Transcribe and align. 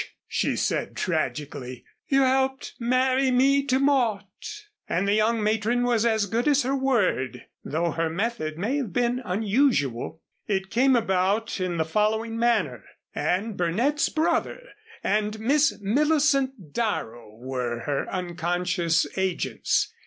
she 0.27 0.55
said 0.55 0.95
tragically. 0.95 1.85
"You 2.07 2.21
helped 2.23 2.73
marry 2.79 3.29
me 3.29 3.63
to 3.67 3.77
Mort." 3.77 4.23
And 4.89 5.07
the 5.07 5.13
young 5.13 5.43
matron 5.43 5.83
was 5.83 6.07
as 6.07 6.25
good 6.25 6.47
as 6.47 6.63
her 6.63 6.75
word, 6.75 7.45
though 7.63 7.91
her 7.91 8.09
method 8.09 8.57
may 8.57 8.77
have 8.77 8.91
been 8.93 9.21
unusual. 9.23 10.23
It 10.47 10.71
came 10.71 10.95
about 10.95 11.59
in 11.61 11.77
the 11.77 11.85
following 11.85 12.35
manner, 12.39 12.83
and 13.13 13.55
Burnett's 13.55 14.09
brother 14.09 14.69
and 15.03 15.39
Miss 15.39 15.79
Millicent 15.79 16.73
Darrow 16.73 17.35
were 17.35 17.81
her 17.81 18.09
unconscious 18.09 19.05
agents. 19.17 19.93